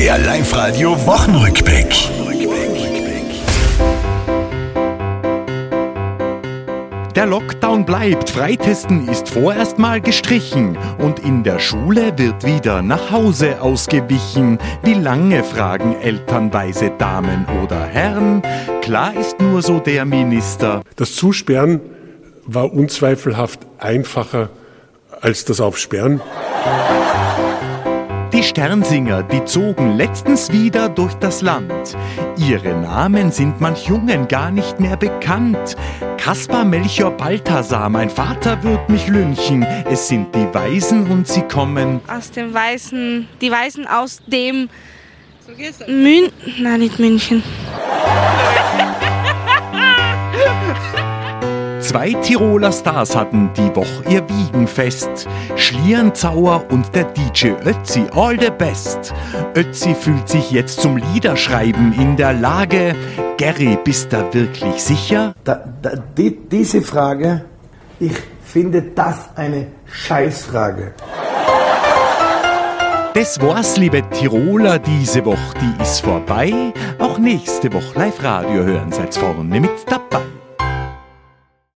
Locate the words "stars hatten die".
52.70-53.74